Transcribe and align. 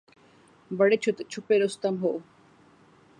بڑے 0.71 0.97
چھپے 1.31 1.55
رستم 1.63 1.95
ہو 2.01 2.13